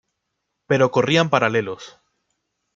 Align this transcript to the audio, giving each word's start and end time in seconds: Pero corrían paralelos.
Pero 0.69 0.89
corrían 0.95 1.31
paralelos. 1.33 1.83